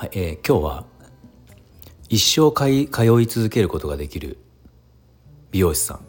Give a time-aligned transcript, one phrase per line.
[0.00, 0.84] はい、えー今日は
[2.08, 4.38] 一生通い通い続けることができる
[5.50, 6.00] 美容師さん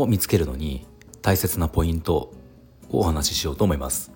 [0.00, 0.86] を見つけるのに
[1.20, 2.34] 大切なポイントを
[2.88, 4.10] お話ししようと思います。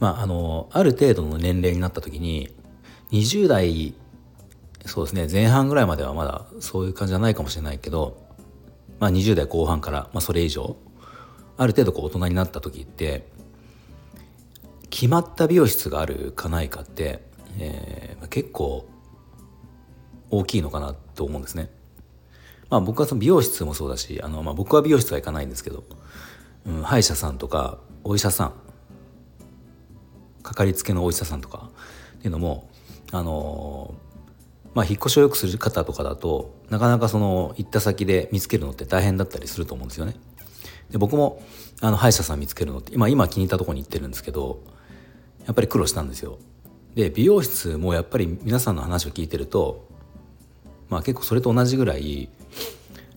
[0.00, 2.56] まああのある程度の年齢になった時に
[3.12, 3.92] 20代
[4.86, 8.16] そうですね前半ぐらいまではまだそういう感じじゃないかもしれないけど、
[8.98, 10.74] まあ、20代後半から、まあ、それ以上
[11.58, 13.28] ある程度こう大人になった時って
[14.88, 17.22] 決まった美容室があるかないかって、
[17.58, 18.86] えー結構
[20.30, 21.70] 大きいのかなと思うんですね。
[22.70, 25.84] まあ僕はその美容室もそうだしあの、まあ、僕は美容室は行かないんですけど、
[26.66, 28.52] うん、歯医者さんとかお医者さん
[30.42, 31.70] かかりつけのお医者さんとか
[32.16, 32.68] っていうのも
[33.10, 33.94] あの
[34.74, 40.14] まあ引っ越しをよくする方とかだとなかなかその行った先で見つけるのって大変だったりすると思うんですよね。
[40.90, 41.42] で僕も
[41.80, 44.60] あの歯医者さん見つけるのって今今気に入ったところに行ってるんですけど
[45.46, 46.38] やっぱり苦労したんですよ。
[46.94, 49.86] で美容室もやっぱり皆さんの話を聞いてると
[50.88, 52.28] まあ結構それと同じぐらい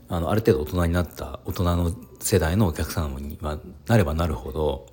[0.08, 4.88] あのある程度大人になった大人の世代のお客様にはなればなるほど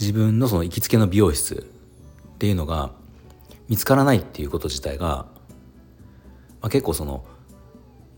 [0.00, 1.66] 自分のその行きつけの美容室
[2.34, 2.90] っていうのが
[3.68, 5.26] 見つからないっていうこと自体が、ま
[6.62, 7.24] あ、結構その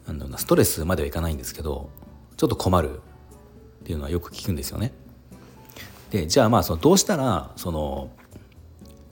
[0.07, 1.91] なんだろうなストレスまではいかないんですけど
[2.39, 3.03] ちょっと困る。
[3.81, 4.93] っていうのはよく聞くんですよね。
[6.11, 8.11] でじゃあまあそのどうしたらその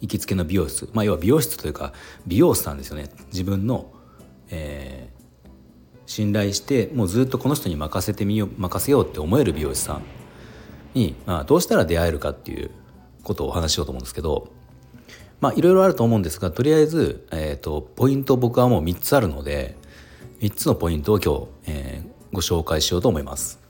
[0.03, 1.95] 行きつけの美容室まあ要は美容室というか
[2.27, 3.09] 美容師さんですよね。
[3.33, 3.93] 自分の、
[4.51, 5.17] えー
[6.09, 10.03] 信頼してもうずっとこの人に任せてみよう任せようって思える美容師さん。
[10.95, 12.71] に、まあ、どうしたら出会えるかっていう
[13.25, 14.53] ことをお話ししようと思うんですけど
[15.41, 19.77] まあいろいろあると思うんですがとりあえず、えー、とポイント僕はもう3つあるので
[20.41, 21.35] 3つのポイントを今
[21.67, 23.67] 日、えーご紹介しようと思います。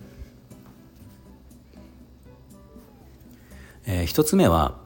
[3.87, 4.79] え1つ目は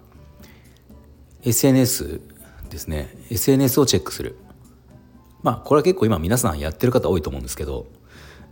[1.42, 2.20] SNS
[2.68, 4.36] ですね SNS をチェックする
[5.42, 7.86] まあこれは結構今皆さんやってる方多いと思うんですけど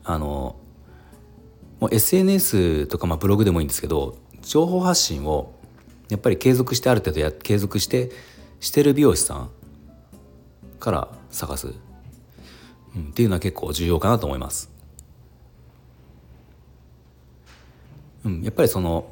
[0.05, 0.57] あの
[1.81, 5.55] もう SNS とかまあブログでもいいんですけど情報発信を
[6.09, 8.11] やっぱり継続してある程度や継続して
[8.61, 9.51] してる美容師さん
[10.81, 11.75] から探す、
[12.97, 14.78] うん、っていうのは結構重要かなと思います。
[18.25, 19.11] うん、やっぱりその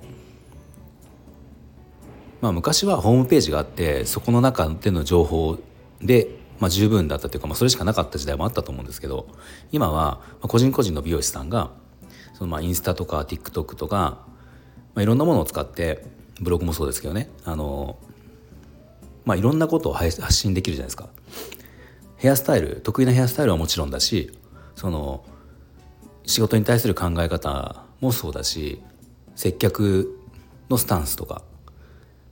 [2.41, 5.59] まあ昔はホームページがあってそこの中での情報
[6.01, 6.29] で、
[6.59, 9.27] まあ、十分だったというか、まあ、それしかなかった時代もあったと思うんですけど
[9.73, 11.71] 今は個人個人の美容師さんが
[12.35, 14.27] そのまあインスタとか TikTok とか、
[14.95, 16.05] まあ、いろんなものを使って
[16.41, 17.99] ブログもそうですけどねあの、
[19.25, 21.09] まあ、いろんなことを発信できるじゃないですか。
[22.17, 24.33] ヘアスタイル得意なヘアスタイルはもちろんだし
[24.75, 25.25] その
[26.25, 28.83] 仕事に対する考え方もそうだし
[29.37, 30.19] 接客
[30.69, 31.43] のスタンスとか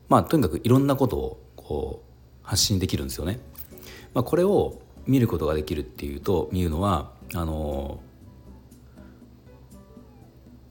[0.08, 3.38] まあとにかくいろんなことをこう発信できるんですよね。
[4.12, 8.00] まあ、これを見ることができるっていうと見るのはあの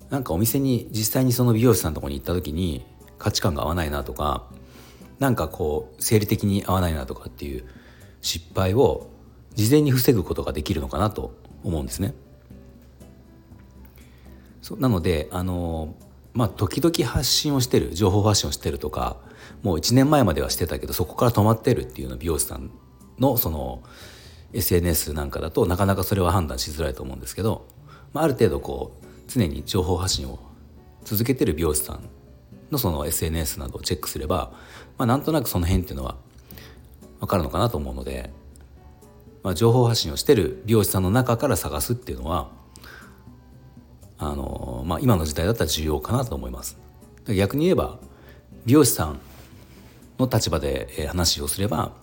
[0.10, 2.86] なんかお店に実際にその美容師さんのとこに行った時に
[3.18, 4.46] 価値観が合わないなとか
[5.20, 7.66] なんかこう生理的に合わないなとかっていう
[8.22, 9.10] 失敗を
[9.56, 12.14] 事前に防ぐことができるのかなと思うんですね。
[14.62, 15.96] そうなのであの
[16.34, 19.18] まあ時々発信をしてる情報発信をしてるとか
[19.62, 22.72] もう1年前まではしてたけどそこから止まってるっていうの美容師さん
[23.20, 23.84] のその
[24.54, 27.68] SNS なんかだとなかなかそれは判断しづらいと思うんですけど、
[28.14, 30.40] まあ、ある程度こう常に情報発信を
[31.04, 32.10] 続けてる美容師さん
[32.72, 34.52] のその SNS などをチェックすれば、
[34.98, 36.18] まあ、なんとなくその辺っていうのは
[37.20, 38.32] 分かるのかなと思うので、
[39.44, 42.50] まあ、情報発信をしてる美容師さんの中から探すっていうのは
[44.32, 46.78] あの、まあ、今の時代だったら重要かなと思います。
[47.28, 48.00] 逆に言えば
[48.66, 49.20] 美容師さん
[50.20, 51.94] の立場で話をすれば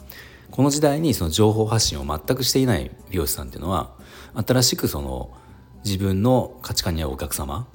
[0.50, 3.93] この時代にその情報発信を全くしていない美容師さんっていうのは
[4.34, 5.31] 新しくその
[5.84, 7.67] 自分の価値観に合うお客様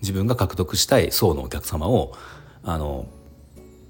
[0.00, 2.12] 自分が獲得したい層のお客様を
[2.62, 3.06] あの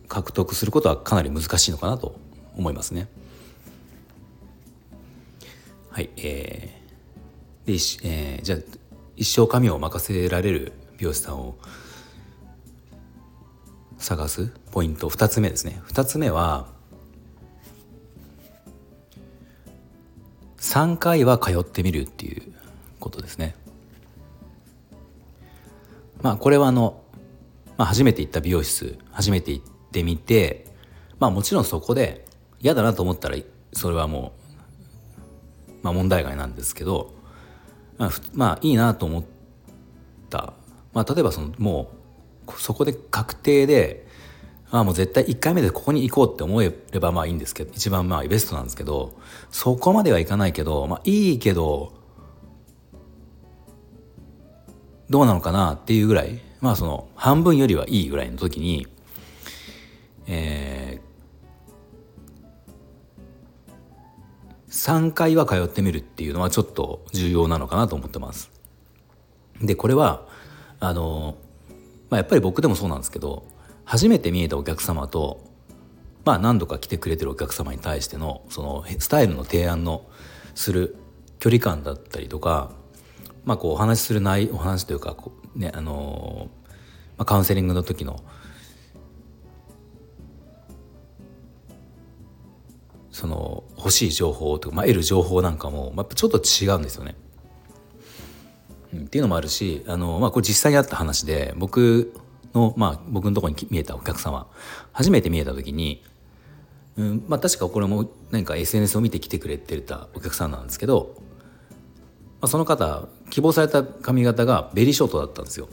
[0.08, 2.16] 獲得することはかなり難しいのかなと
[2.56, 3.08] 思いますね。
[5.90, 6.85] はい、えー
[7.66, 8.58] でえーじゃあ
[9.16, 11.56] 一生髪を任せられる美容師さんを
[13.98, 14.52] 探す？
[14.70, 15.08] ポイント。
[15.08, 15.80] 2つ目ですね。
[15.88, 16.68] 2つ目は
[20.58, 22.52] 3回は通ってみるっていう
[23.00, 23.56] ことですね。
[26.22, 27.02] まあこれはあの、
[27.78, 30.66] まあ、初めて行った美容室初めて行ってみて
[31.18, 32.26] まあもちろんそこで
[32.60, 33.36] 嫌だなと思ったら
[33.72, 34.34] それはも
[35.68, 37.15] う、まあ、問題外なんですけど
[37.98, 39.24] まあ、まあいいなと思っ
[40.30, 40.52] た、
[40.92, 41.90] まあ、例えばそのも
[42.46, 44.06] うそこで確定で
[44.70, 49.16] ああもう絶対1回目でここに行こうって思えればまあいいんですけど一番まあベストなんですけど
[49.50, 51.92] そこまではいかないけどまあいいけど
[55.08, 58.88] どうなのかなっていうぐらいまあその半分よりはいいぐらいの時に
[60.26, 60.75] えー、
[64.76, 68.50] 3回は通ってみるっていうのはちょっと重要なのかなと思ってます。
[69.62, 70.28] でこれは
[70.80, 71.36] あの、
[72.10, 73.46] まあ、やっぱり僕でもそうなんですけど
[73.84, 75.40] 初めて見えたお客様と
[76.26, 80.04] まあ何度か来てくれてるお客様に対してのそのスタイルの提案の
[80.54, 80.96] する
[81.38, 82.70] 距離感だったりとか
[83.46, 86.50] まあこうお話しする内お話というかこうねあの
[87.16, 88.20] まあ、カウンセリングの時の
[93.16, 97.16] その欲しい情報とか、まあ、得る情報なんかも、まあ、ちょっと違うんですよね。
[98.92, 102.12] うん、っていうのもあるしあの、まあ、これ実際にあった話で僕
[102.52, 104.46] の、まあ、僕のところに見えたお客様
[104.92, 106.04] 初めて見えた時に、
[106.98, 111.22] うんまあ、確かこれも何か SNS を見て来てくれてたお客さんなんですけど、ま
[112.42, 115.70] あ、その方希望された髪型がベリーショートだったんですよ。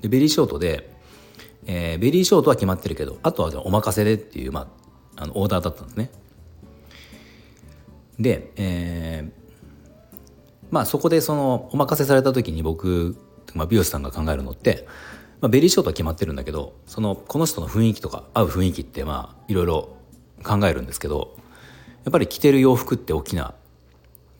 [0.00, 0.90] でベリーショートで、
[1.66, 4.72] えー、ベリーショートは決まってるけどあとはお任せでっていう、ま
[5.16, 6.10] あ、あのオーダーだったんですね。
[8.18, 10.16] で、えー、
[10.70, 13.16] まあそこでそのお任せされた時に僕、
[13.54, 14.86] まあ、美容師さんが考えるのって
[15.40, 19.96] まあ、ベリーショートは決まってるんだけどそのこの人の雰囲気とか合う雰囲気ってまあいろいろ
[20.42, 21.36] 考えるんですけど
[22.04, 23.54] やっぱり着てる洋服って大きな、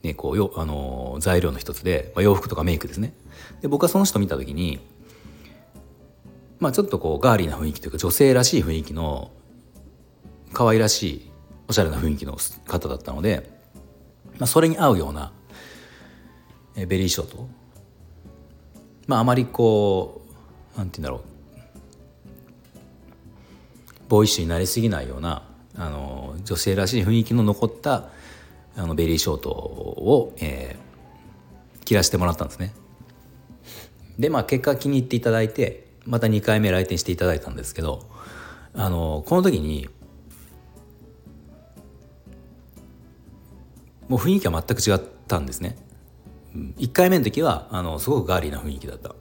[0.03, 3.13] ね、こうよあのー、材料の一つで、まあ、洋服とかメイクですね。
[3.61, 4.79] で僕はその人見た時に
[6.59, 9.31] まあちょっとこうガーリーな雰囲気というか女性らしい雰囲気の
[10.51, 11.31] 可愛らしい
[11.69, 13.58] おしゃれな雰囲気の方だったので、
[14.39, 15.31] まあ、それに合うような
[16.75, 17.47] ベリーショート
[19.05, 20.21] まああまりこ
[20.75, 21.29] うなんて言うんだろう
[24.07, 25.43] ボーイッシュになりすぎないような
[25.75, 28.09] あの女性らしい雰囲気の残った
[28.75, 32.73] あのベリーショートを、えー、着らしてもらったんですね。
[34.17, 38.05] でまあ結果気に入っていただいてまた2回目来店していただいたんですけど
[38.73, 39.89] あのこの時に
[44.09, 45.77] もう雰囲気は全く違ったんですね。
[46.53, 49.15] 1回目の時はあのすごくガーリーな雰囲気だった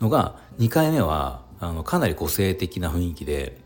[0.00, 3.56] のが2回目はあのかなり個性的な雰囲気で、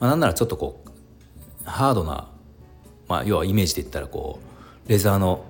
[0.00, 0.90] まあ、なんならちょっとこう
[1.64, 2.28] ハードな、
[3.06, 4.40] まあ、要はイメージで言ったらこ
[4.86, 5.44] うレザーの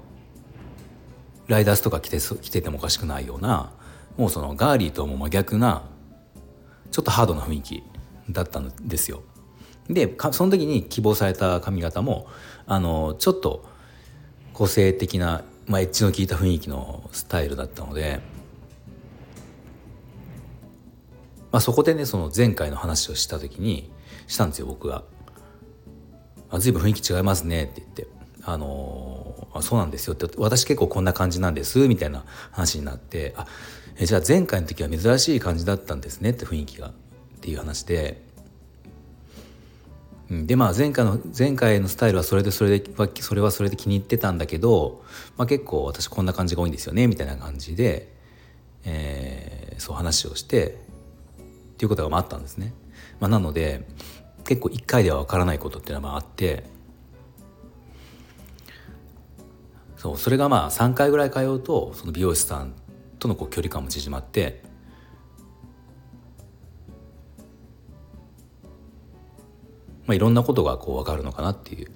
[1.47, 3.73] ライダースとか着て着ててもおかしくないような
[4.19, 5.85] もうそのガーリーとも真逆な
[6.91, 7.83] ちょっとハードな雰囲気
[8.31, 9.23] だったんですよ。
[9.89, 12.27] でその時に希望された髪型も
[12.67, 13.65] あのちょっと
[14.59, 18.21] 個性的な、まあ、エッジの効いた雰囲気のスタイルだったので
[21.53, 23.91] まあ、そこでねその前回の話をした時に
[24.27, 25.03] したんですよ僕が。
[26.51, 28.07] あ随分雰囲気違いますねって言って
[28.45, 33.47] 「あのー、あそうなんですよ」って私結構こんな感じなんですみたいな話になってあ
[33.97, 36.93] えじゃあ前回の時は珍しい感じだったんですねって雰囲気がっ
[37.41, 38.28] ていう話で。
[40.31, 42.85] でまあ前回の前回のスタイルはそれでそれで
[43.21, 45.03] それはそれで気に入ってたんだけど、
[45.39, 48.13] まあ、結構私こんな感じが多いんですよねみたいな感じで、
[48.85, 50.73] えー、そう話をしてっ
[51.79, 52.75] ていうことがあったんですね。
[53.21, 53.87] まあ、なので
[54.45, 56.65] 結構1回では分からないことっていうのはあって
[59.97, 62.75] そうそれがまあ3回ぐらい通うとその美容師さん
[63.19, 64.63] とのこう距離感も縮まって
[70.09, 71.91] まあ、いろんなことがこう分かるのかなっていう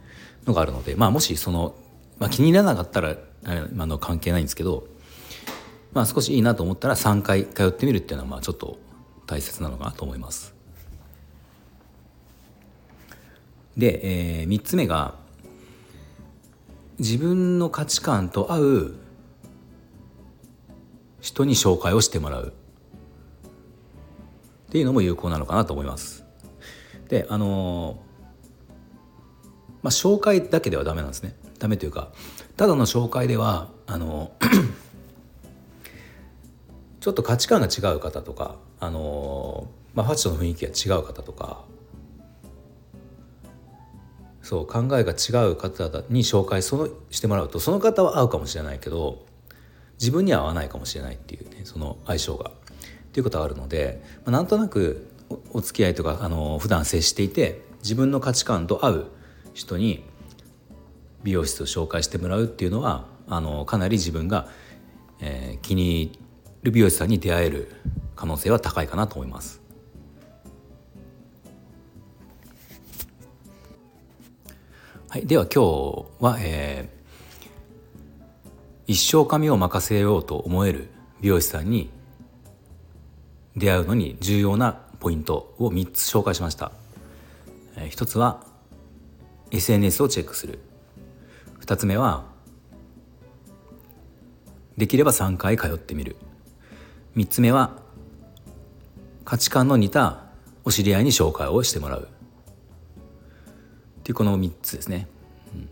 [0.46, 1.74] のがあるので、まあ、もしその、
[2.18, 4.86] まあ、気に入らなかったらあの関係ないんですけど、
[5.94, 8.78] まあ、少しいいなと思ったら3回通ってみるっていうのはまあちょっと
[9.26, 10.54] 大切なのかなと思います。
[13.78, 15.14] で、えー、3つ目が
[16.98, 18.94] 自分の価値観と合う
[21.22, 22.52] 人に紹介をしてもらう
[24.68, 26.21] っていうのも有効なのかなと思います。
[27.12, 27.98] であの
[29.82, 31.34] まあ紹介だけではダメなんですね。
[31.58, 32.10] ダメというか
[32.56, 34.32] ただの紹介ではあの
[37.00, 41.64] ちょっと価値観が違う方とか、あのまあ、ファッションの雰囲気が違う方とか
[44.40, 49.26] そう考えが違う方に紹介そのしてもらうとその方は合うかもしれないけど
[50.00, 52.52] 自分には合わないかもしれないっていうねその相性がっ
[53.12, 55.11] ていうことがあるので、まあ、なんとなく
[55.52, 59.06] お付き合いとかあの普段接していて自分の価値観と合う
[59.54, 60.04] 人に
[61.22, 64.48] 美容室を紹介してもらうっていうのはあのかなり自分が、
[65.20, 66.18] えー、気に入
[66.64, 67.74] る美容師さんに出会える
[68.16, 69.60] 可能性は高いかなと思います。
[75.08, 80.88] はい、では今日は、えー、一生髪を任せようと思える
[81.20, 81.90] 美容師さんに
[83.54, 86.70] 出会うのに重要なポイントを3つ紹介しました、
[87.76, 88.46] えー、1つは
[89.50, 90.60] SNS をチェックする。
[91.60, 92.24] 2つ目は
[94.78, 96.14] できれば3回通ってみる。
[97.16, 97.78] 3つ目は
[99.24, 100.22] 価値観の似た
[100.64, 102.02] お知り合いに紹介をしてもらう。
[102.02, 102.06] っ
[104.04, 105.08] ていうこの3つですね、
[105.52, 105.68] うん。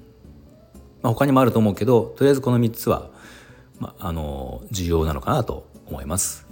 [1.02, 3.10] まあ、他にもあると思うけどとりあえずこの3つは、
[3.78, 6.49] まあ、あの重要なのかなと思います。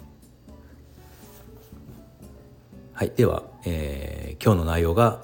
[2.99, 5.23] はいでは、えー、今日の内容が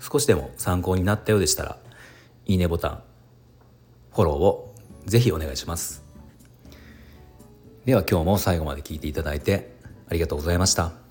[0.00, 1.78] 少しでも参考になったようでしたら
[2.44, 3.02] いいねボタン
[4.12, 4.74] フォローを
[5.06, 6.02] ぜひお願いします
[7.84, 9.76] では今日も最後まで聞いていただいて
[10.08, 11.03] ありがとうございました。